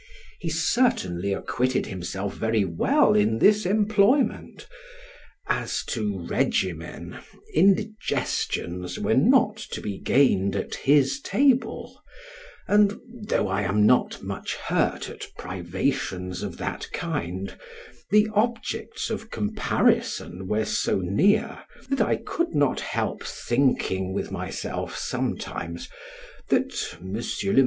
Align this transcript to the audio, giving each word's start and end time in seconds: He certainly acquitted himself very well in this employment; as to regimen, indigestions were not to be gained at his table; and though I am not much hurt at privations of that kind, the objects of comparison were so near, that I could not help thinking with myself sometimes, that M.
He 0.39 0.49
certainly 0.49 1.31
acquitted 1.31 1.85
himself 1.85 2.33
very 2.33 2.65
well 2.65 3.13
in 3.13 3.37
this 3.37 3.67
employment; 3.67 4.67
as 5.45 5.83
to 5.89 6.25
regimen, 6.27 7.17
indigestions 7.53 8.97
were 8.97 9.13
not 9.13 9.57
to 9.57 9.79
be 9.79 9.99
gained 9.99 10.55
at 10.55 10.73
his 10.73 11.19
table; 11.21 12.01
and 12.67 12.99
though 13.27 13.47
I 13.47 13.61
am 13.61 13.85
not 13.85 14.23
much 14.23 14.55
hurt 14.55 15.07
at 15.07 15.27
privations 15.37 16.41
of 16.41 16.57
that 16.57 16.89
kind, 16.91 17.53
the 18.09 18.27
objects 18.33 19.11
of 19.11 19.29
comparison 19.29 20.47
were 20.47 20.65
so 20.65 20.97
near, 20.97 21.63
that 21.89 22.01
I 22.01 22.15
could 22.15 22.55
not 22.55 22.79
help 22.79 23.23
thinking 23.23 24.13
with 24.13 24.31
myself 24.31 24.97
sometimes, 24.97 25.89
that 26.49 26.73
M. 27.01 27.21